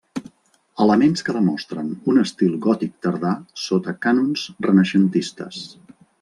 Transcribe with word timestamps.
Elements 0.85 1.25
que 1.27 1.35
demostren 1.35 1.91
un 2.13 2.21
estil 2.21 2.57
gòtic 2.67 2.97
tardà 3.09 3.35
sota 3.67 3.95
cànons 4.07 4.49
renaixentistes. 4.69 5.63